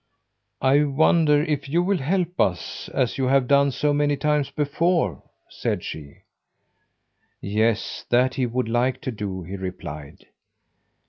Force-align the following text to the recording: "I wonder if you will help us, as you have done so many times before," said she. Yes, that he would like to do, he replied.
"I 0.63 0.83
wonder 0.83 1.43
if 1.43 1.69
you 1.69 1.83
will 1.83 1.99
help 1.99 2.39
us, 2.41 2.89
as 2.91 3.19
you 3.19 3.25
have 3.25 3.47
done 3.47 3.69
so 3.69 3.93
many 3.93 4.17
times 4.17 4.49
before," 4.49 5.21
said 5.47 5.83
she. 5.83 6.23
Yes, 7.39 8.03
that 8.09 8.33
he 8.33 8.47
would 8.47 8.67
like 8.67 8.99
to 9.01 9.11
do, 9.11 9.43
he 9.43 9.55
replied. 9.57 10.25